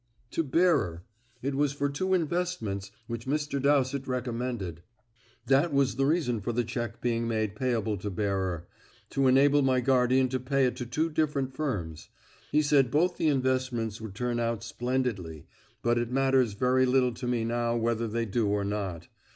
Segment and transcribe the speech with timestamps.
[0.31, 1.03] "To 'bearer.'
[1.43, 3.61] It was for two investments which Mr.
[3.61, 4.81] Dowsett recommended.
[5.45, 8.65] That was the reason for the cheque being made payable to 'bearer,'
[9.11, 12.09] to enable my guardian to pay it to two different firms.
[12.51, 15.45] He said both the investments would turn out splendidly,
[15.83, 19.07] but it matters very little to me now whether they do or not.